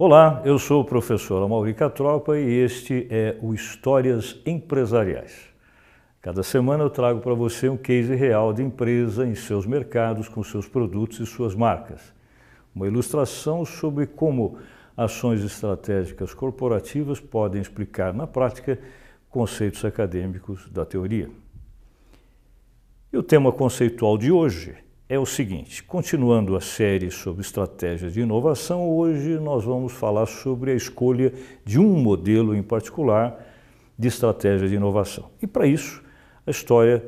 [0.00, 5.48] Olá, eu sou o professor Amaury Catropa e este é o Histórias Empresariais.
[6.22, 10.40] Cada semana eu trago para você um case real de empresa em seus mercados com
[10.44, 12.14] seus produtos e suas marcas.
[12.72, 14.58] Uma ilustração sobre como
[14.96, 18.78] ações estratégicas corporativas podem explicar na prática
[19.28, 21.28] conceitos acadêmicos da teoria.
[23.12, 24.76] E o tema conceitual de hoje
[25.08, 30.72] é o seguinte: continuando a série sobre estratégias de inovação, hoje nós vamos falar sobre
[30.72, 31.32] a escolha
[31.64, 33.40] de um modelo em particular
[33.98, 35.30] de estratégia de inovação.
[35.40, 36.02] E para isso,
[36.46, 37.02] a história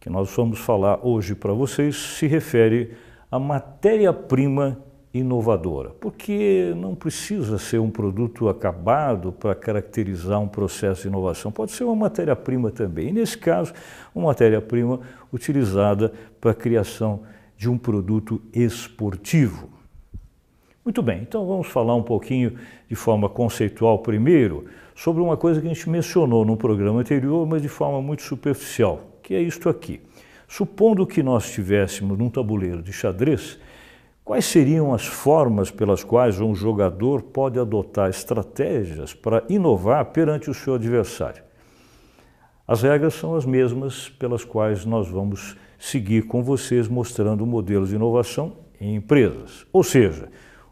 [0.00, 2.92] que nós vamos falar hoje para vocês se refere
[3.30, 4.78] à matéria-prima
[5.14, 11.72] inovadora, porque não precisa ser um produto acabado para caracterizar um processo de inovação, pode
[11.72, 13.10] ser uma matéria-prima também.
[13.10, 13.74] E nesse caso,
[14.14, 15.00] uma matéria-prima
[15.30, 17.20] utilizada para a criação
[17.62, 19.70] de um produto esportivo.
[20.84, 22.58] Muito bem, então vamos falar um pouquinho
[22.88, 24.64] de forma conceitual primeiro
[24.96, 29.00] sobre uma coisa que a gente mencionou no programa anterior, mas de forma muito superficial,
[29.22, 30.00] que é isto aqui.
[30.48, 33.60] Supondo que nós estivéssemos num tabuleiro de xadrez,
[34.24, 40.54] quais seriam as formas pelas quais um jogador pode adotar estratégias para inovar perante o
[40.54, 41.44] seu adversário?
[42.66, 47.96] As regras são as mesmas pelas quais nós vamos seguir com vocês mostrando modelos de
[47.96, 49.66] inovação em empresas.
[49.72, 50.28] Ou seja,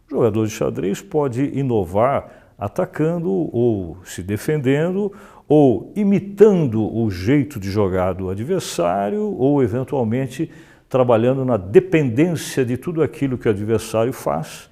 [0.06, 5.12] o jogador de xadrez pode inovar atacando ou se defendendo
[5.48, 10.48] ou imitando o jeito de jogar do adversário ou eventualmente
[10.88, 14.70] trabalhando na dependência de tudo aquilo que o adversário faz,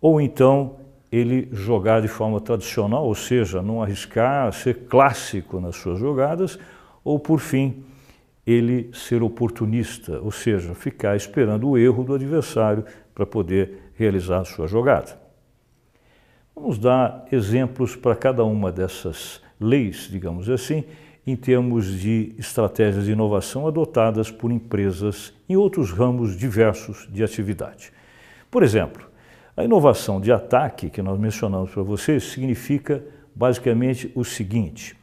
[0.00, 0.76] ou então
[1.12, 6.58] ele jogar de forma tradicional, ou seja, não arriscar, ser clássico nas suas jogadas,
[7.04, 7.84] ou por fim,
[8.46, 14.44] ele ser oportunista, ou seja, ficar esperando o erro do adversário para poder realizar a
[14.44, 15.18] sua jogada.
[16.54, 20.84] Vamos dar exemplos para cada uma dessas leis, digamos assim,
[21.26, 27.92] em termos de estratégias de inovação adotadas por empresas em outros ramos diversos de atividade.
[28.50, 29.08] Por exemplo,
[29.56, 33.02] a inovação de ataque que nós mencionamos para vocês significa
[33.34, 34.96] basicamente o seguinte: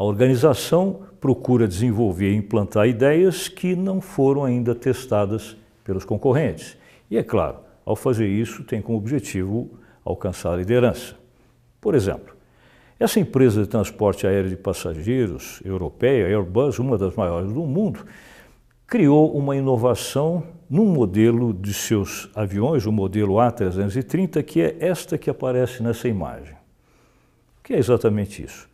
[0.00, 6.74] a organização procura desenvolver e implantar ideias que não foram ainda testadas pelos concorrentes.
[7.10, 9.68] E é claro, ao fazer isso, tem como objetivo
[10.02, 11.16] alcançar a liderança.
[11.82, 12.34] Por exemplo,
[12.98, 18.06] essa empresa de transporte aéreo de passageiros europeia, Airbus, uma das maiores do mundo,
[18.86, 25.28] criou uma inovação num modelo de seus aviões, o modelo A330, que é esta que
[25.28, 26.54] aparece nessa imagem.
[26.54, 28.69] O que é exatamente isso?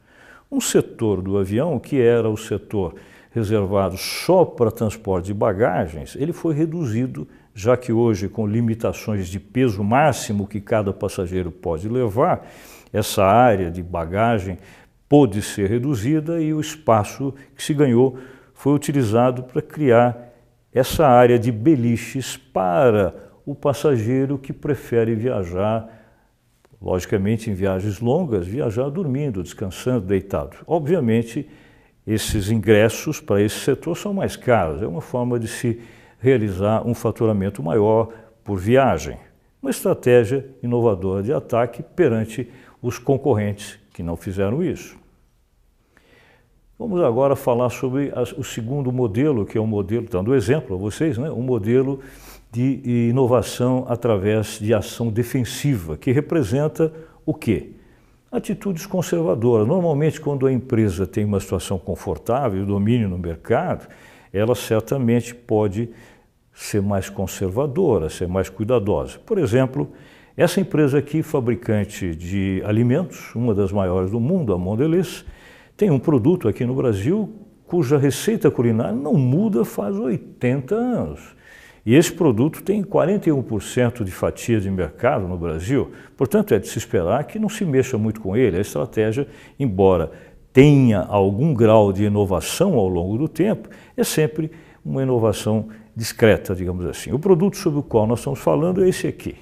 [0.50, 2.94] Um setor do avião, que era o setor
[3.30, 9.40] reservado só para transporte de bagagens, ele foi reduzido, já que hoje, com limitações de
[9.40, 12.48] peso máximo que cada passageiro pode levar,
[12.92, 14.56] essa área de bagagem
[15.08, 18.18] pôde ser reduzida e o espaço que se ganhou
[18.54, 20.32] foi utilizado para criar
[20.72, 23.14] essa área de beliches para
[23.44, 25.95] o passageiro que prefere viajar
[26.80, 30.56] logicamente em viagens longas, viajar dormindo, descansando, deitado.
[30.66, 31.48] Obviamente,
[32.06, 35.80] esses ingressos para esse setor são mais caros, é uma forma de se
[36.20, 38.10] realizar um faturamento maior
[38.44, 39.16] por viagem.
[39.60, 42.48] Uma estratégia inovadora de ataque perante
[42.80, 44.96] os concorrentes que não fizeram isso.
[46.78, 51.16] Vamos agora falar sobre o segundo modelo, que é um modelo, dando exemplo a vocês,
[51.16, 51.30] né?
[51.30, 52.00] um modelo
[52.50, 56.92] de inovação através de ação defensiva, que representa
[57.24, 57.72] o quê?
[58.30, 59.66] Atitudes conservadoras.
[59.66, 63.88] Normalmente, quando a empresa tem uma situação confortável, domínio no mercado,
[64.32, 65.90] ela certamente pode
[66.52, 69.18] ser mais conservadora, ser mais cuidadosa.
[69.18, 69.92] Por exemplo,
[70.36, 75.24] essa empresa aqui, fabricante de alimentos, uma das maiores do mundo, a Mondelez,
[75.76, 77.32] tem um produto aqui no Brasil
[77.66, 81.35] cuja receita culinária não muda faz 80 anos.
[81.86, 86.78] E esse produto tem 41% de fatia de mercado no Brasil, portanto é de se
[86.78, 88.58] esperar que não se mexa muito com ele.
[88.58, 90.10] A estratégia, embora
[90.52, 94.50] tenha algum grau de inovação ao longo do tempo, é sempre
[94.84, 97.12] uma inovação discreta, digamos assim.
[97.12, 99.36] O produto sobre o qual nós estamos falando é esse aqui.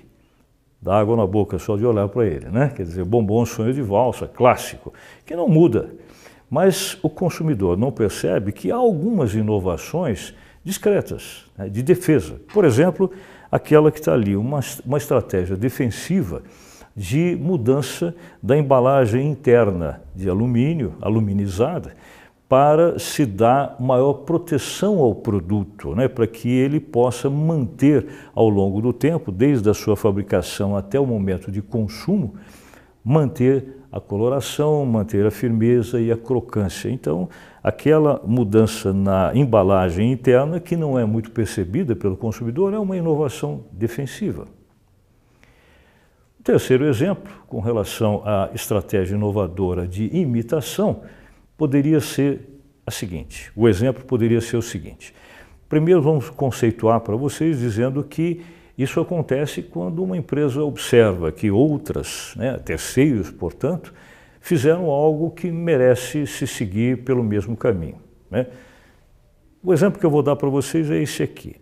[0.82, 2.70] Dá água na boca só de olhar para ele, né?
[2.76, 4.92] Quer dizer, bombom sonho de valsa, clássico,
[5.24, 5.94] que não muda.
[6.50, 10.34] Mas o consumidor não percebe que há algumas inovações
[10.64, 12.40] discretas, né, de defesa.
[12.52, 13.10] Por exemplo,
[13.52, 16.42] aquela que está ali, uma, uma estratégia defensiva
[16.96, 21.94] de mudança da embalagem interna de alumínio, aluminizada,
[22.48, 28.80] para se dar maior proteção ao produto, né, para que ele possa manter ao longo
[28.80, 32.34] do tempo, desde a sua fabricação até o momento de consumo,
[33.04, 36.90] manter a coloração, manter a firmeza e a crocância.
[36.90, 37.28] Então,
[37.62, 43.66] aquela mudança na embalagem interna, que não é muito percebida pelo consumidor, é uma inovação
[43.70, 44.48] defensiva.
[46.42, 51.02] Terceiro exemplo, com relação à estratégia inovadora de imitação,
[51.56, 52.40] poderia ser
[52.84, 55.14] a seguinte: o exemplo poderia ser o seguinte.
[55.68, 58.42] Primeiro, vamos conceituar para vocês dizendo que
[58.76, 63.94] isso acontece quando uma empresa observa que outras, né, terceiros, portanto,
[64.40, 67.98] fizeram algo que merece se seguir pelo mesmo caminho.
[68.30, 68.46] Né?
[69.62, 71.56] O exemplo que eu vou dar para vocês é esse aqui.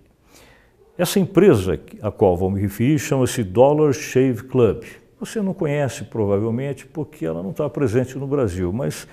[0.96, 4.82] Essa empresa a qual vou me referir chama-se Dollar Shave Club.
[5.20, 9.06] Você não conhece provavelmente porque ela não está presente no Brasil, mas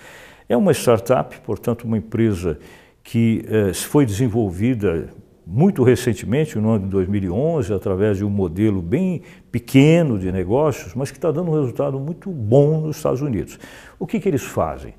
[0.48, 2.57] é uma startup, portanto, uma empresa
[3.04, 5.10] que eh, foi desenvolvida
[5.51, 11.10] muito recentemente, no ano de 2011, através de um modelo bem pequeno de negócios, mas
[11.10, 13.60] que está dando um resultado muito bom nos Estados Unidos.
[13.98, 14.94] O que, que eles fazem?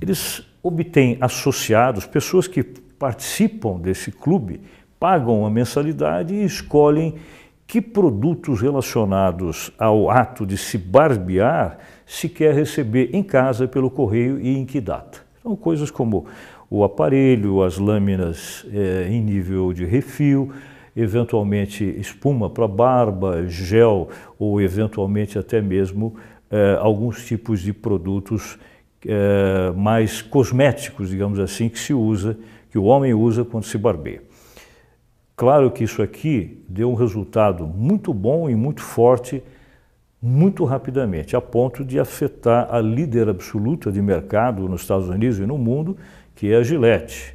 [0.00, 4.60] Eles obtêm associados, pessoas que participam desse clube,
[5.00, 7.16] pagam uma mensalidade e escolhem
[7.66, 14.38] que produtos relacionados ao ato de se barbear se quer receber em casa pelo correio
[14.40, 15.24] e em que data.
[15.42, 16.26] São coisas como
[16.74, 20.50] o aparelho, as lâminas é, em nível de refil,
[20.96, 26.16] eventualmente espuma para barba, gel ou eventualmente até mesmo
[26.50, 28.58] é, alguns tipos de produtos
[29.06, 32.36] é, mais cosméticos, digamos assim, que se usa,
[32.68, 34.24] que o homem usa quando se barbeia.
[35.36, 39.44] Claro que isso aqui deu um resultado muito bom e muito forte
[40.20, 45.44] muito rapidamente, a ponto de afetar a líder absoluta de mercado nos Estados Unidos e
[45.44, 45.98] no mundo,
[46.34, 47.34] que é a Gillette.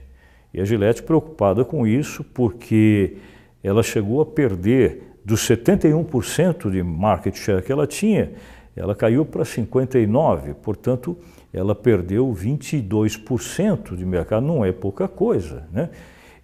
[0.53, 3.17] E a Gillette preocupada com isso porque
[3.63, 8.31] ela chegou a perder dos 71% de market share que ela tinha,
[8.75, 11.17] ela caiu para 59%, portanto,
[11.53, 15.89] ela perdeu 22% de mercado, não é pouca coisa, né?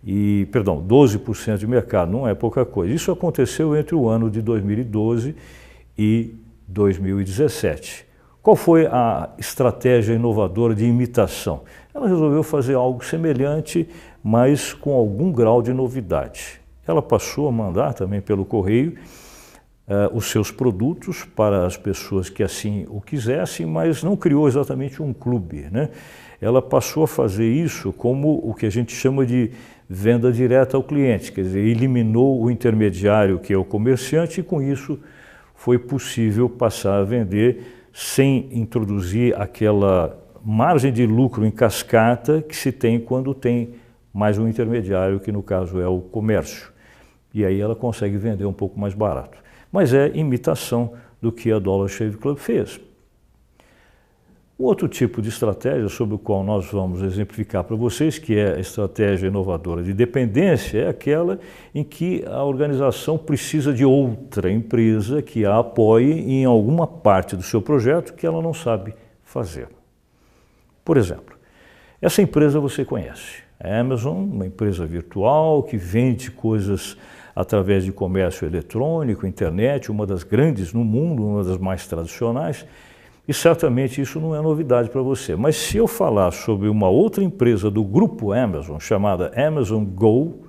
[0.03, 2.93] E, perdão, 12% de mercado, não é pouca coisa.
[2.93, 5.35] Isso aconteceu entre o ano de 2012
[5.97, 6.35] e
[6.67, 8.05] 2017.
[8.41, 11.63] Qual foi a estratégia inovadora de imitação?
[11.95, 13.87] Ela resolveu fazer algo semelhante,
[14.21, 16.59] mas com algum grau de novidade.
[16.85, 18.95] Ela passou a mandar também pelo correio
[19.87, 25.01] uh, os seus produtos para as pessoas que assim o quisessem, mas não criou exatamente
[25.01, 25.69] um clube.
[25.71, 25.89] Né?
[26.41, 29.51] Ela passou a fazer isso como o que a gente chama de
[29.87, 34.61] venda direta ao cliente, quer dizer, eliminou o intermediário que é o comerciante e com
[34.61, 34.99] isso
[35.53, 42.71] foi possível passar a vender sem introduzir aquela margem de lucro em cascata que se
[42.71, 43.73] tem quando tem
[44.13, 46.71] mais um intermediário, que no caso é o comércio.
[47.33, 49.39] E aí ela consegue vender um pouco mais barato.
[49.71, 52.79] Mas é imitação do que a Dollar Shave Club fez.
[54.57, 58.55] O outro tipo de estratégia sobre o qual nós vamos exemplificar para vocês, que é
[58.55, 61.39] a estratégia inovadora de dependência, é aquela
[61.73, 67.43] em que a organização precisa de outra empresa que a apoie em alguma parte do
[67.43, 68.93] seu projeto que ela não sabe
[69.23, 69.74] fazer.
[70.85, 71.35] Por exemplo,
[72.01, 76.95] essa empresa você conhece, a Amazon, uma empresa virtual que vende coisas
[77.35, 82.65] através de comércio eletrônico, internet, uma das grandes no mundo, uma das mais tradicionais
[83.27, 85.35] e certamente isso não é novidade para você.
[85.35, 90.45] Mas se eu falar sobre uma outra empresa do grupo Amazon, chamada Amazon Go,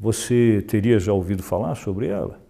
[0.00, 2.40] você teria já ouvido falar sobre ela?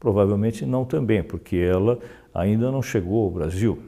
[0.00, 1.98] Provavelmente não também, porque ela
[2.32, 3.78] ainda não chegou ao Brasil.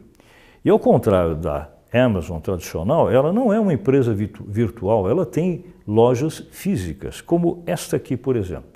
[0.63, 6.47] E ao contrário da Amazon tradicional, ela não é uma empresa virtual, ela tem lojas
[6.51, 8.71] físicas, como esta aqui, por exemplo.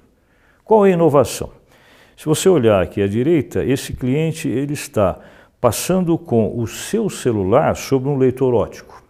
[0.64, 1.50] Qual é a inovação?
[2.16, 5.18] Se você olhar aqui à direita, esse cliente ele está
[5.60, 9.02] passando com o seu celular sobre um leitor ótico.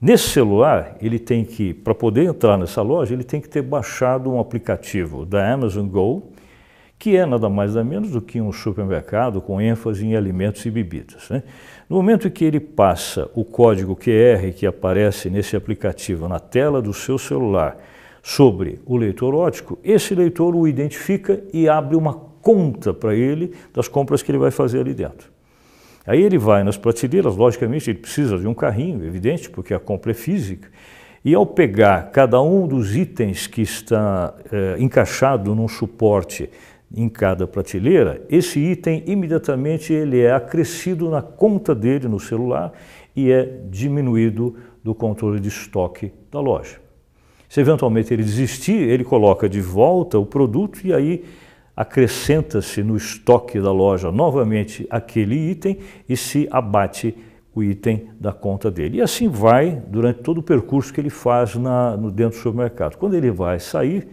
[0.00, 4.30] Nesse celular, ele tem que, para poder entrar nessa loja, ele tem que ter baixado
[4.30, 6.30] um aplicativo da Amazon Go,
[6.98, 10.70] que é nada mais nada menos do que um supermercado com ênfase em alimentos e
[10.70, 11.28] bebidas.
[11.30, 11.42] Né?
[11.88, 16.82] No momento em que ele passa o código QR que aparece nesse aplicativo na tela
[16.82, 17.78] do seu celular
[18.22, 23.86] sobre o leitor ótico, esse leitor o identifica e abre uma conta para ele das
[23.86, 25.30] compras que ele vai fazer ali dentro.
[26.06, 30.10] Aí ele vai nas prateleiras, logicamente ele precisa de um carrinho, evidente, porque a compra
[30.10, 30.68] é física.
[31.24, 36.48] E ao pegar cada um dos itens que está é, encaixado num suporte
[36.94, 42.72] em cada prateleira, esse item imediatamente ele é acrescido na conta dele no celular
[43.14, 46.80] e é diminuído do controle de estoque da loja.
[47.48, 51.24] Se eventualmente ele desistir, ele coloca de volta o produto e aí
[51.76, 55.78] acrescenta-se no estoque da loja novamente aquele item
[56.08, 57.14] e se abate
[57.54, 58.98] o item da conta dele.
[58.98, 62.96] E assim vai durante todo o percurso que ele faz na, no dentro do supermercado.
[62.96, 64.08] Quando ele vai sair,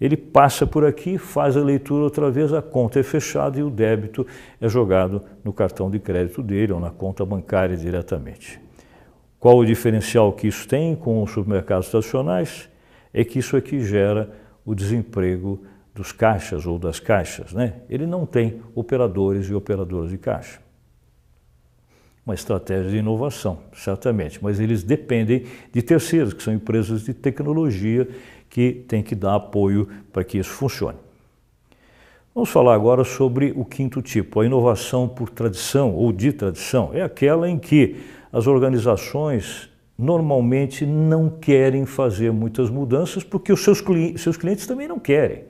[0.00, 3.70] ele passa por aqui, faz a leitura outra vez, a conta é fechada e o
[3.70, 4.26] débito
[4.60, 8.60] é jogado no cartão de crédito dele ou na conta bancária diretamente.
[9.38, 12.68] Qual o diferencial que isso tem com os supermercados tradicionais?
[13.12, 14.30] É que isso aqui gera
[14.64, 15.62] o desemprego
[15.94, 17.74] dos caixas ou das caixas, né?
[17.88, 20.60] ele não tem operadores e operadoras de caixa.
[22.26, 28.08] Uma estratégia de inovação, certamente, mas eles dependem de terceiros, que são empresas de tecnologia
[28.54, 30.96] que têm que dar apoio para que isso funcione.
[32.32, 36.90] Vamos falar agora sobre o quinto tipo, a inovação por tradição ou de tradição.
[36.94, 37.96] É aquela em que
[38.32, 39.68] as organizações
[39.98, 43.82] normalmente não querem fazer muitas mudanças porque os seus,
[44.18, 45.46] seus clientes também não querem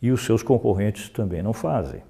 [0.00, 2.00] e os seus concorrentes também não fazem.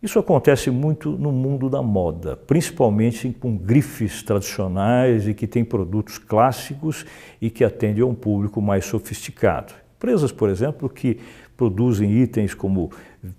[0.00, 6.18] Isso acontece muito no mundo da moda, principalmente com grifes tradicionais e que têm produtos
[6.18, 7.04] clássicos
[7.40, 9.74] e que atendem a um público mais sofisticado.
[9.96, 11.18] Empresas, por exemplo, que
[11.56, 12.92] produzem itens como,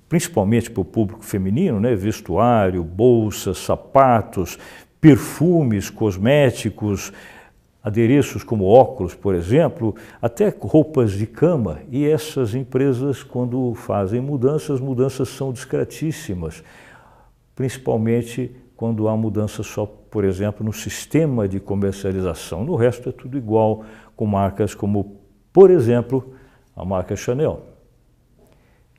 [0.09, 4.59] principalmente para o público feminino, né, vestuário, bolsas, sapatos,
[4.99, 7.13] perfumes, cosméticos,
[7.89, 11.81] adereços como óculos, por exemplo, até roupas de cama.
[11.89, 16.63] E essas empresas, quando fazem mudanças, mudanças são discretíssimas,
[17.55, 22.63] principalmente quando há mudança só, por exemplo, no sistema de comercialização.
[22.63, 23.83] No resto é tudo igual,
[24.15, 25.19] com marcas como,
[25.51, 26.33] por exemplo,
[26.75, 27.65] a marca Chanel.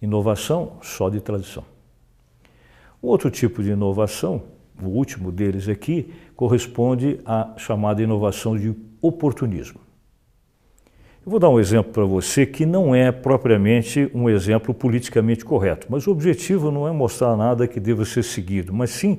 [0.02, 1.64] Inovação só de tradição.
[3.02, 4.42] Um outro tipo de inovação
[4.86, 9.80] o último deles aqui, corresponde à chamada inovação de oportunismo.
[11.24, 15.86] Eu vou dar um exemplo para você que não é propriamente um exemplo politicamente correto,
[15.90, 19.18] mas o objetivo não é mostrar nada que deva ser seguido, mas sim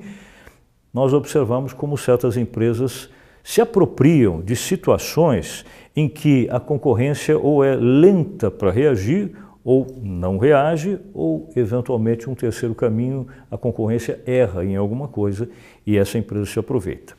[0.93, 3.09] nós observamos como certas empresas
[3.43, 5.65] se apropriam de situações
[5.95, 12.35] em que a concorrência ou é lenta para reagir ou não reage, ou eventualmente um
[12.35, 15.49] terceiro caminho, a concorrência erra em alguma coisa
[15.85, 17.15] e essa empresa se aproveita.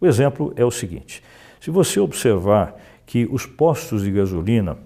[0.00, 1.22] O exemplo é o seguinte:
[1.60, 4.78] se você observar que os postos de gasolina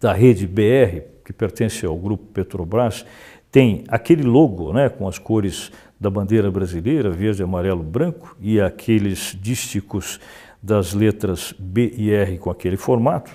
[0.00, 3.04] da rede BR, que pertence ao grupo Petrobras,
[3.50, 9.36] tem aquele logo né, com as cores da bandeira brasileira, verde, amarelo, branco, e aqueles
[9.40, 10.20] dísticos
[10.62, 13.30] das letras B e R com aquele formato,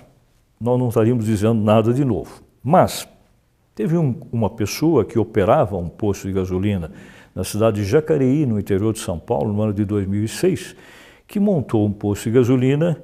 [0.63, 2.41] nós não estaríamos dizendo nada de novo.
[2.63, 3.05] Mas
[3.75, 6.89] teve um, uma pessoa que operava um posto de gasolina
[7.36, 10.74] na cidade de Jacareí, no interior de São Paulo, no ano de 2006,
[11.27, 12.98] que montou um posto de gasolina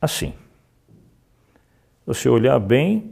[0.00, 0.34] assim.
[2.06, 3.10] Você olhar bem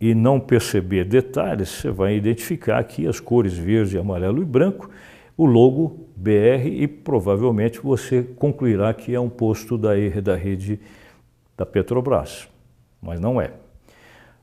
[0.00, 4.88] e não perceber detalhes, você vai identificar aqui as cores verde, amarelo e branco,
[5.36, 9.90] o logo BR e provavelmente você concluirá que é um posto da,
[10.22, 10.80] da rede
[11.56, 12.48] da Petrobras
[13.00, 13.52] mas não é.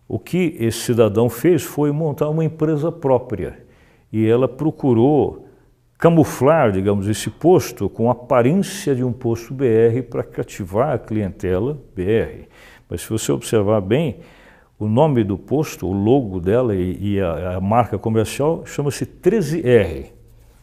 [0.07, 3.65] O que esse cidadão fez foi montar uma empresa própria
[4.11, 5.47] e ela procurou
[5.97, 11.81] camuflar, digamos, esse posto com a aparência de um posto BR para cativar a clientela
[11.95, 12.47] BR.
[12.87, 14.19] Mas se você observar bem,
[14.77, 20.07] o nome do posto, o logo dela e, e a, a marca comercial chama-se 13R.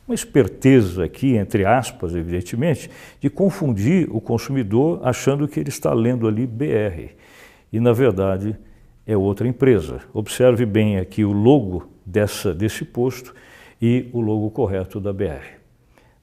[0.06, 6.28] Uma esperteza aqui, entre aspas, evidentemente, de confundir o consumidor achando que ele está lendo
[6.28, 7.14] ali BR
[7.73, 8.57] e, na verdade,
[9.07, 10.00] é outra empresa.
[10.12, 13.35] Observe bem aqui o logo dessa, desse posto
[13.81, 15.61] e o logo correto da BR.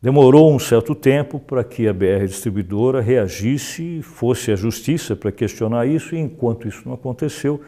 [0.02, 5.86] Demorou um certo tempo para que a BR distribuidora reagisse, fosse à justiça para questionar
[5.86, 7.62] isso, e enquanto isso não aconteceu,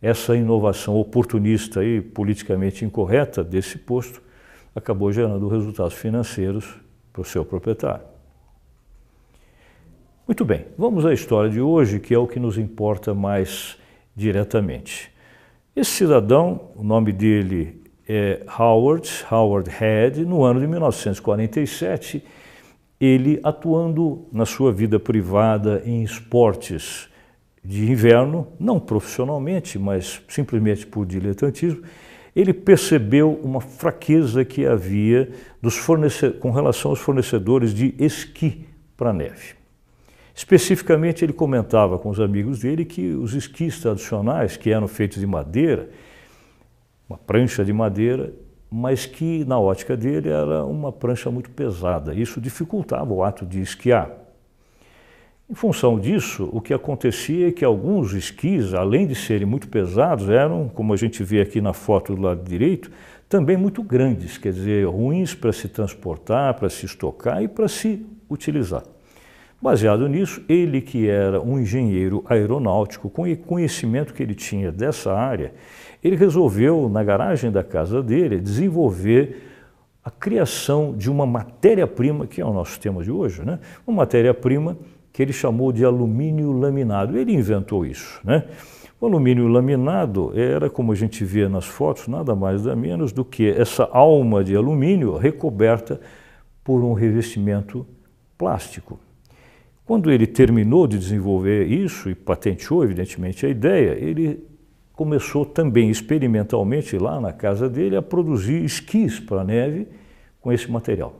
[0.00, 4.22] essa inovação oportunista e politicamente incorreta desse posto
[4.74, 6.76] acabou gerando resultados financeiros
[7.12, 8.15] para o seu proprietário.
[10.26, 13.78] Muito bem, vamos à história de hoje, que é o que nos importa mais
[14.16, 15.08] diretamente.
[15.74, 22.24] Esse cidadão, o nome dele é Howard, Howard Head, no ano de 1947,
[23.00, 27.08] ele atuando na sua vida privada em esportes
[27.64, 31.84] de inverno, não profissionalmente, mas simplesmente por diletantismo,
[32.34, 35.30] ele percebeu uma fraqueza que havia
[36.40, 38.66] com relação aos fornecedores de esqui
[38.96, 39.65] para neve.
[40.36, 45.26] Especificamente, ele comentava com os amigos dele que os esquis tradicionais, que eram feitos de
[45.26, 45.88] madeira,
[47.08, 48.34] uma prancha de madeira,
[48.70, 52.14] mas que na ótica dele era uma prancha muito pesada.
[52.14, 54.10] Isso dificultava o ato de esquiar.
[55.48, 60.28] Em função disso, o que acontecia é que alguns esquis, além de serem muito pesados,
[60.28, 62.90] eram, como a gente vê aqui na foto do lado direito,
[63.26, 68.04] também muito grandes, quer dizer, ruins para se transportar, para se estocar e para se
[68.28, 68.82] utilizar.
[69.60, 75.12] Baseado nisso, ele que era um engenheiro aeronáutico, com o conhecimento que ele tinha dessa
[75.14, 75.54] área,
[76.04, 79.42] ele resolveu, na garagem da casa dele, desenvolver
[80.04, 83.58] a criação de uma matéria-prima, que é o nosso tema de hoje, né?
[83.86, 84.76] uma matéria-prima
[85.12, 87.18] que ele chamou de alumínio laminado.
[87.18, 88.20] Ele inventou isso.
[88.22, 88.44] Né?
[89.00, 93.24] O alumínio laminado era, como a gente vê nas fotos, nada mais nada menos do
[93.24, 96.00] que essa alma de alumínio recoberta
[96.62, 97.86] por um revestimento
[98.38, 99.00] plástico.
[99.86, 104.44] Quando ele terminou de desenvolver isso e patenteou, evidentemente, a ideia, ele
[104.92, 109.86] começou também experimentalmente lá na casa dele a produzir esquis para neve
[110.40, 111.14] com esse material.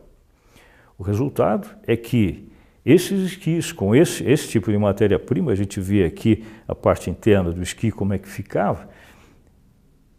[0.99, 2.50] O resultado é que
[2.85, 7.52] esses esquis, com esse, esse tipo de matéria-prima, a gente vê aqui a parte interna
[7.52, 8.88] do esqui como é que ficava,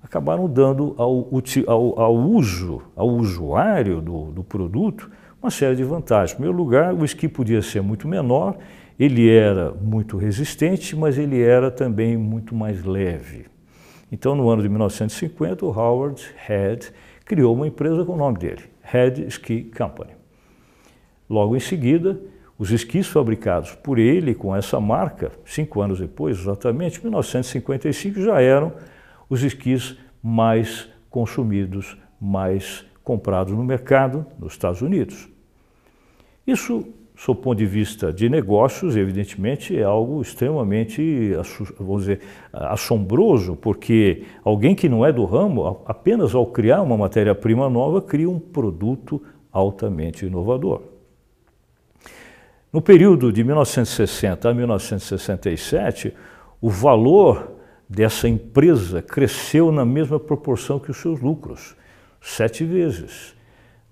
[0.02, 1.30] acabaram dando ao,
[1.68, 6.32] ao, ao uso, ao usuário do, do produto, uma série de vantagens.
[6.32, 8.58] Em primeiro lugar, o esqui podia ser muito menor
[9.00, 13.46] ele era muito resistente, mas ele era também muito mais leve.
[14.12, 16.92] Então, no ano de 1950, o Howard Head
[17.24, 20.14] criou uma empresa com o nome dele, Head Ski Company.
[21.30, 22.20] Logo em seguida,
[22.58, 28.74] os esquis fabricados por ele com essa marca, cinco anos depois, exatamente, 1955, já eram
[29.30, 35.30] os esquis mais consumidos, mais comprados no mercado nos Estados Unidos.
[36.46, 36.86] Isso
[37.16, 41.32] sob o ponto de vista de negócios, evidentemente, é algo extremamente,
[41.80, 42.20] vamos dizer,
[42.52, 48.30] assombroso, porque alguém que não é do ramo, apenas ao criar uma matéria-prima nova, cria
[48.30, 49.24] um produto
[49.54, 50.82] altamente inovador.
[52.74, 56.14] No período de 1960 a 1967,
[56.62, 57.54] o valor
[57.90, 61.76] dessa empresa cresceu na mesma proporção que os seus lucros,
[62.28, 63.36] sete vezes.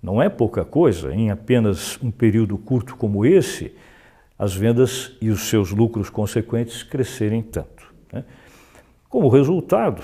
[0.01, 3.73] Não é pouca coisa, em apenas um período curto como esse,
[4.37, 7.93] as vendas e os seus lucros consequentes crescerem tanto.
[8.11, 8.23] Né?
[9.09, 10.03] Como resultado,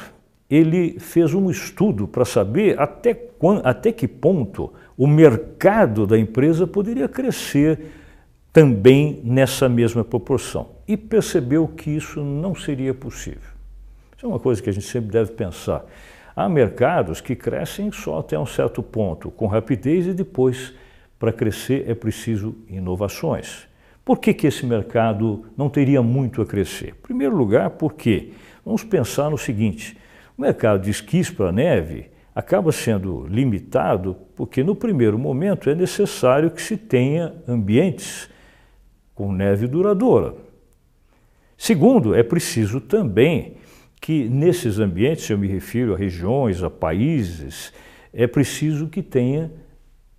[0.49, 6.65] ele fez um estudo para saber até, quando, até que ponto o mercado da empresa
[6.65, 7.79] poderia crescer
[8.51, 10.69] também nessa mesma proporção.
[10.87, 13.51] E percebeu que isso não seria possível.
[14.15, 15.85] Isso é uma coisa que a gente sempre deve pensar.
[16.35, 20.73] Há mercados que crescem só até um certo ponto, com rapidez, e depois,
[21.19, 23.67] para crescer, é preciso inovações.
[24.03, 26.89] Por que, que esse mercado não teria muito a crescer?
[26.89, 28.31] Em primeiro lugar, porque
[28.65, 29.97] vamos pensar no seguinte:
[30.37, 36.49] o mercado de esquis para neve acaba sendo limitado porque, no primeiro momento, é necessário
[36.49, 38.29] que se tenha ambientes
[39.13, 40.33] com neve duradoura.
[41.57, 43.57] Segundo, é preciso também
[44.01, 47.71] que nesses ambientes, eu me refiro a regiões, a países,
[48.11, 49.51] é preciso que tenha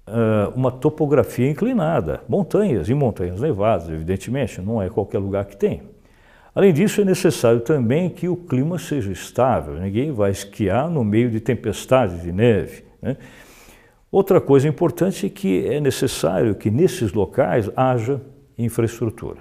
[0.06, 5.82] uh, uma topografia inclinada, montanhas e montanhas nevadas, evidentemente, não é qualquer lugar que tem.
[6.54, 11.28] Além disso, é necessário também que o clima seja estável, ninguém vai esquiar no meio
[11.28, 12.84] de tempestades de neve.
[13.00, 13.16] Né?
[14.12, 18.20] Outra coisa importante é que é necessário que nesses locais haja
[18.56, 19.38] infraestrutura.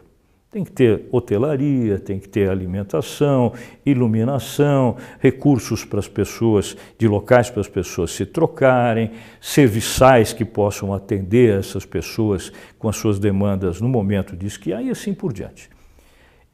[0.52, 3.54] Tem que ter hotelaria, tem que ter alimentação,
[3.86, 10.94] iluminação, recursos para as pessoas, de locais para as pessoas se trocarem, serviçais que possam
[10.94, 15.70] atender essas pessoas com as suas demandas no momento de esquiar e assim por diante.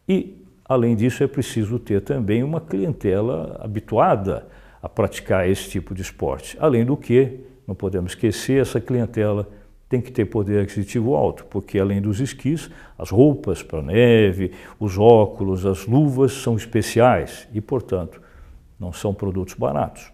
[0.08, 4.48] E, além disso, é preciso ter também uma clientela habituada
[4.80, 6.56] a praticar esse tipo de esporte.
[6.60, 9.50] Além do que, não podemos esquecer, essa clientela
[9.90, 14.98] tem que ter poder aquisitivo alto, porque além dos esquis, as roupas para neve, os
[14.98, 18.22] óculos, as luvas são especiais e, portanto,
[18.80, 20.12] não são produtos baratos.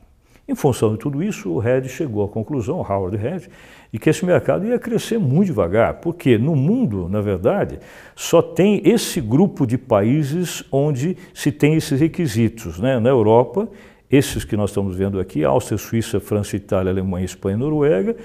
[0.48, 3.44] Em função de tudo isso, o Red chegou à conclusão, Howard Red,
[3.92, 7.80] de que esse mercado ia crescer muito devagar, porque no mundo, na verdade,
[8.14, 12.78] só tem esse grupo de países onde se tem esses requisitos.
[12.78, 13.00] Né?
[13.00, 13.70] Na Europa,
[14.12, 18.16] esses que nós estamos vendo aqui, Áustria, Suíça, França, Itália, Alemanha, Espanha e Noruega,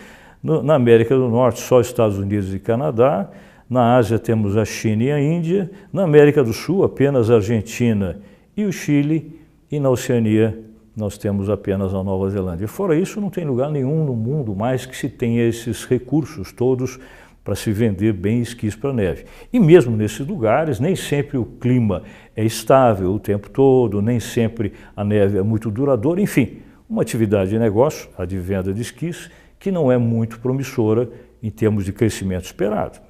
[0.42, 3.28] no, na América do Norte, só Estados Unidos e Canadá.
[3.68, 5.70] Na Ásia temos a China e a Índia.
[5.92, 8.18] Na América do Sul, apenas a Argentina
[8.56, 9.38] e o Chile.
[9.70, 10.58] E na Oceania,
[10.96, 12.66] nós temos apenas a Nova Zelândia.
[12.66, 16.98] Fora isso, não tem lugar nenhum no mundo mais que se tenha esses recursos todos
[17.44, 19.24] para se vender bem esquis para neve.
[19.52, 22.02] E mesmo nesses lugares, nem sempre o clima
[22.36, 26.58] é estável o tempo todo, nem sempre a neve é muito duradoura, enfim,
[26.90, 31.08] uma atividade de negócio, a de venda de esquis, que não é muito promissora
[31.42, 33.00] em termos de crescimento esperado.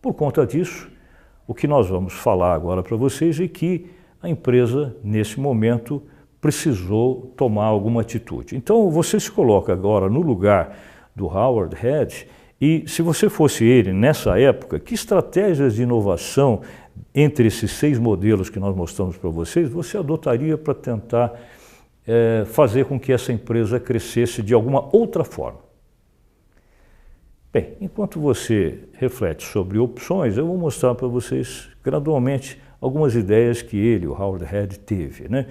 [0.00, 0.88] Por conta disso,
[1.46, 3.86] o que nós vamos falar agora para vocês é que
[4.22, 6.02] a empresa, nesse momento,
[6.40, 8.56] precisou tomar alguma atitude.
[8.56, 10.76] Então, você se coloca agora no lugar
[11.14, 12.28] do Howard Head
[12.60, 16.60] e, se você fosse ele nessa época, que estratégias de inovação
[17.14, 21.32] entre esses seis modelos que nós mostramos para vocês, você adotaria para tentar
[22.06, 25.67] é, fazer com que essa empresa crescesse de alguma outra forma?
[27.50, 33.74] Bem, enquanto você reflete sobre opções, eu vou mostrar para vocês gradualmente algumas ideias que
[33.74, 35.30] ele, o Howard Head, teve.
[35.30, 35.46] Né?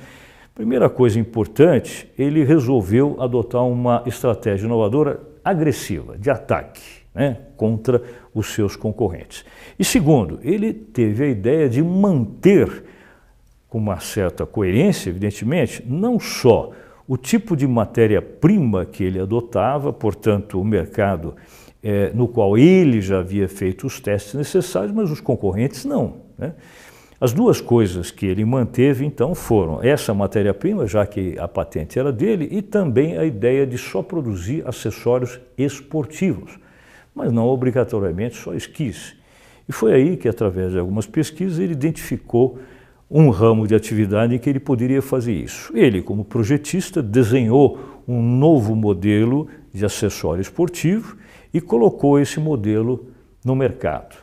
[0.53, 6.83] Primeira coisa importante, ele resolveu adotar uma estratégia inovadora agressiva, de ataque,
[7.15, 7.39] né?
[7.55, 7.99] contra
[8.31, 9.43] os seus concorrentes.
[9.79, 12.83] E segundo, ele teve a ideia de manter,
[13.67, 16.71] com uma certa coerência, evidentemente, não só
[17.07, 21.36] o tipo de matéria-prima que ele adotava, portanto, o mercado
[21.88, 26.17] é, no qual ele já havia feito os testes necessários, mas os concorrentes não.
[26.38, 26.54] Né?
[27.17, 32.12] As duas coisas que ele manteve, então, foram essa matéria-prima, já que a patente era
[32.12, 36.60] dele, e também a ideia de só produzir acessórios esportivos,
[37.15, 39.15] mas não obrigatoriamente só esquis.
[39.67, 42.60] E foi aí que, através de algumas pesquisas, ele identificou
[43.10, 45.71] um ramo de atividade em que ele poderia fazer isso.
[45.73, 51.15] Ele, como projetista, desenhou um novo modelo de acessório esportivo
[51.57, 53.07] e colocou esse modelo
[53.43, 54.15] no mercado.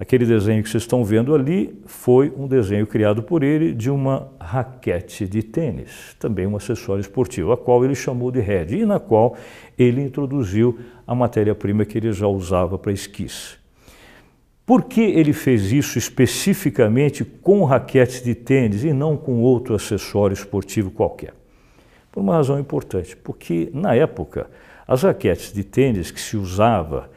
[0.00, 4.28] Aquele desenho que vocês estão vendo ali foi um desenho criado por ele de uma
[4.40, 8.98] raquete de tênis, também um acessório esportivo, a qual ele chamou de head e na
[8.98, 9.36] qual
[9.76, 13.58] ele introduziu a matéria-prima que ele já usava para esquis.
[14.64, 20.34] Por que ele fez isso especificamente com raquetes de tênis e não com outro acessório
[20.34, 21.34] esportivo qualquer?
[22.12, 24.48] Por uma razão importante, porque na época
[24.88, 27.10] as raquetes de tênis que se usava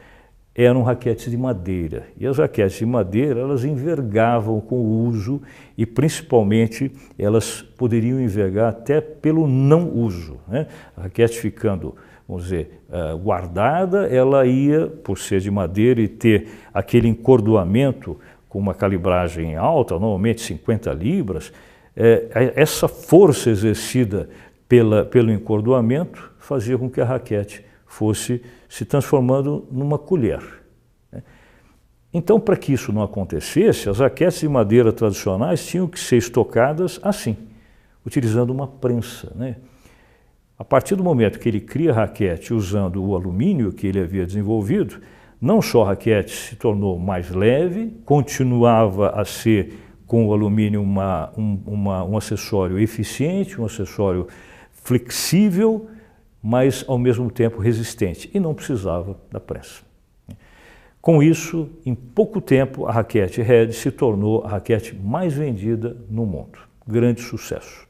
[0.54, 2.06] eram raquetes de madeira.
[2.18, 5.40] E as raquetes de madeira, elas envergavam com o uso
[5.78, 10.38] e principalmente elas poderiam envergar até pelo não uso.
[10.46, 10.66] Né?
[10.94, 11.96] A raquete ficando,
[12.28, 18.58] vamos dizer, uh, guardada, ela ia, por ser de madeira e ter aquele encordoamento com
[18.58, 21.50] uma calibragem alta, normalmente 50 libras,
[21.96, 24.28] é, essa força exercida
[24.68, 30.40] pela, pelo encordoamento fazia com que a raquete fosse se transformando numa colher.
[31.10, 31.22] Né?
[32.12, 36.98] Então, para que isso não acontecesse, as raquetes de madeira tradicionais tinham que ser estocadas
[37.02, 37.36] assim,
[38.04, 39.32] utilizando uma prensa.
[39.34, 39.56] Né?
[40.58, 44.26] A partir do momento que ele cria a raquete usando o alumínio que ele havia
[44.26, 45.00] desenvolvido,
[45.40, 51.32] não só a raquete se tornou mais leve, continuava a ser com o alumínio uma,
[51.36, 54.28] um, uma, um acessório eficiente, um acessório
[54.70, 55.88] flexível,
[56.42, 59.82] mas ao mesmo tempo resistente, e não precisava da prensa.
[61.00, 66.24] Com isso, em pouco tempo, a raquete Red se tornou a raquete mais vendida no
[66.24, 66.58] mundo.
[66.86, 67.88] Grande sucesso.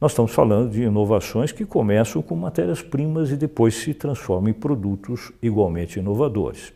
[0.00, 5.32] Nós estamos falando de inovações que começam com matérias-primas e depois se transformam em produtos
[5.42, 6.72] igualmente inovadores.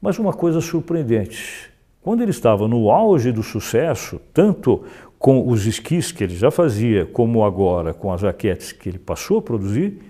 [0.00, 1.70] Mas uma coisa surpreendente,
[2.02, 4.84] quando ele estava no auge do sucesso, tanto
[5.18, 9.38] com os esquis que ele já fazia, como agora com as raquetes que ele passou
[9.38, 10.00] a produzir,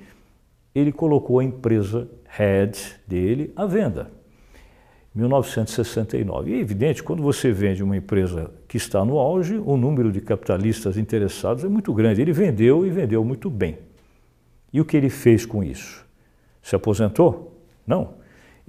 [0.74, 4.10] ele colocou a empresa Head dele à venda.
[5.12, 6.50] 1969.
[6.50, 10.20] E é evidente, quando você vende uma empresa que está no auge, o número de
[10.20, 12.22] capitalistas interessados é muito grande.
[12.22, 13.78] Ele vendeu e vendeu muito bem.
[14.72, 16.06] E o que ele fez com isso?
[16.62, 17.60] Se aposentou?
[17.84, 18.19] Não.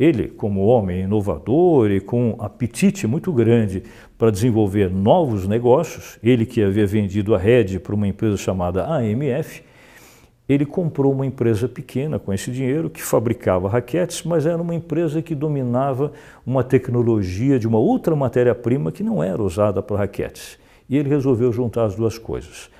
[0.01, 3.83] Ele, como homem inovador e com apetite muito grande
[4.17, 9.61] para desenvolver novos negócios, ele que havia vendido a rede para uma empresa chamada AMF,
[10.49, 15.21] ele comprou uma empresa pequena com esse dinheiro que fabricava raquetes, mas era uma empresa
[15.21, 16.11] que dominava
[16.43, 20.57] uma tecnologia de uma outra matéria-prima que não era usada para raquetes.
[20.89, 22.71] E ele resolveu juntar as duas coisas.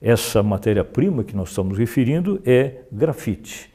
[0.00, 3.68] Essa matéria-prima que nós estamos referindo é grafite.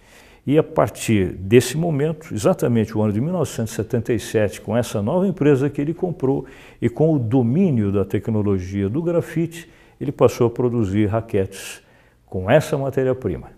[0.46, 5.80] E a partir desse momento, exatamente o ano de 1977, com essa nova empresa que
[5.80, 6.46] ele comprou
[6.82, 9.70] e com o domínio da tecnologia do grafite,
[10.02, 11.82] ele passou a produzir raquetes
[12.26, 13.52] com essa matéria-prima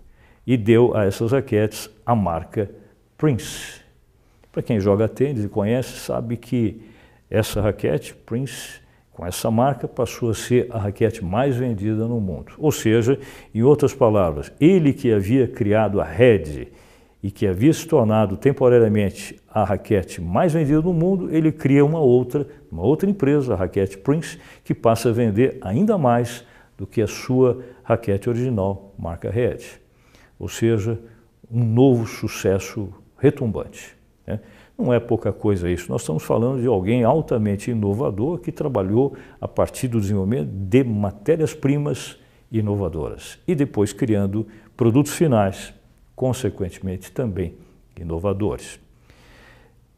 [0.46, 2.70] e deu a essas raquetes a marca
[3.18, 3.80] Prince.
[4.52, 6.80] Para quem joga tênis e conhece, sabe que
[7.28, 8.80] essa raquete, Prince,
[9.16, 12.52] com essa marca, passou a ser a raquete mais vendida no mundo.
[12.58, 13.18] Ou seja,
[13.54, 16.68] em outras palavras, ele que havia criado a Red
[17.22, 21.98] e que havia se tornado temporariamente a raquete mais vendida no mundo, ele cria uma
[21.98, 26.44] outra, uma outra empresa, a raquete Prince, que passa a vender ainda mais
[26.76, 29.60] do que a sua raquete original, marca Red.
[30.38, 31.00] Ou seja,
[31.50, 33.96] um novo sucesso retumbante.
[34.26, 34.40] Né?
[34.78, 35.90] Não é pouca coisa isso.
[35.90, 42.18] Nós estamos falando de alguém altamente inovador que trabalhou a partir do desenvolvimento de matérias-primas
[42.52, 45.72] inovadoras e depois criando produtos finais,
[46.14, 47.54] consequentemente também
[47.98, 48.78] inovadores.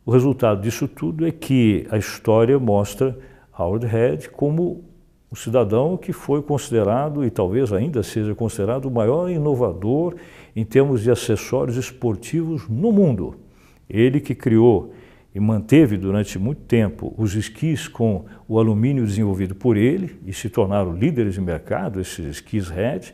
[0.07, 3.19] O resultado disso tudo é que a história mostra
[3.59, 4.85] Howard Head como
[5.31, 10.15] um cidadão que foi considerado e talvez ainda seja considerado o maior inovador
[10.57, 13.35] em termos de acessórios esportivos no mundo.
[13.89, 14.93] Ele que criou
[15.35, 20.49] e manteve durante muito tempo os esquis com o alumínio desenvolvido por ele e se
[20.49, 23.13] tornaram líderes de mercado, esses esquis Red.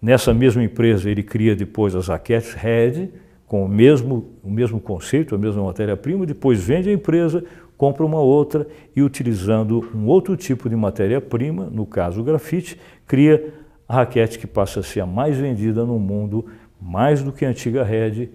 [0.00, 3.08] Nessa mesma empresa ele cria depois as raquetes Red,
[3.46, 7.42] com o mesmo, o mesmo conceito, a mesma matéria-prima, depois vende a empresa,
[7.76, 13.54] compra uma outra e utilizando um outro tipo de matéria-prima, no caso o grafite, cria
[13.88, 16.44] a raquete que passa a ser a mais vendida no mundo,
[16.80, 18.28] mais do que a antiga Red,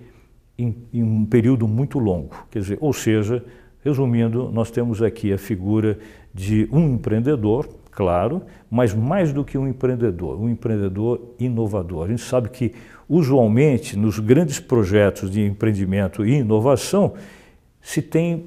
[0.57, 2.35] em, em um período muito longo.
[2.51, 3.43] Quer dizer, ou seja,
[3.83, 5.97] resumindo, nós temos aqui a figura
[6.33, 12.05] de um empreendedor, claro, mas mais do que um empreendedor, um empreendedor inovador.
[12.05, 12.73] A gente sabe que,
[13.07, 17.13] usualmente, nos grandes projetos de empreendimento e inovação,
[17.81, 18.37] se tem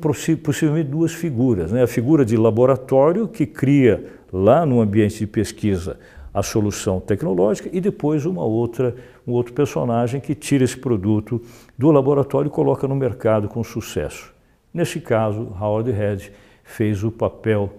[0.42, 1.70] possivelmente duas figuras.
[1.70, 1.82] Né?
[1.82, 5.98] A figura de laboratório, que cria lá no ambiente de pesquisa
[6.36, 8.94] a solução tecnológica, e depois uma outra,
[9.26, 11.40] um outro personagem que tira esse produto
[11.78, 14.34] do laboratório e coloca no mercado com sucesso.
[14.72, 16.30] Nesse caso, Howard Head
[16.62, 17.72] fez o papel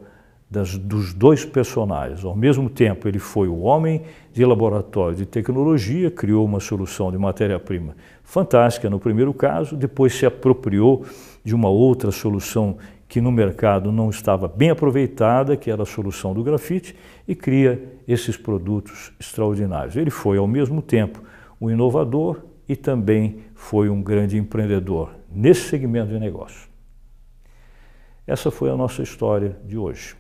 [0.49, 2.25] das, dos dois personagens.
[2.25, 4.01] Ao mesmo tempo, ele foi o homem
[4.33, 10.25] de laboratório de tecnologia, criou uma solução de matéria-prima fantástica no primeiro caso, depois se
[10.25, 11.05] apropriou
[11.43, 16.33] de uma outra solução que no mercado não estava bem aproveitada, que era a solução
[16.33, 16.95] do grafite,
[17.27, 19.95] e cria esses produtos extraordinários.
[19.95, 21.21] Ele foi, ao mesmo tempo,
[21.59, 26.67] um inovador e também foi um grande empreendedor nesse segmento de negócio.
[28.25, 30.15] Essa foi a nossa história de hoje.